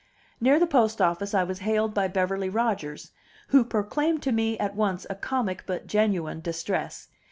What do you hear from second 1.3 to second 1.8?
I was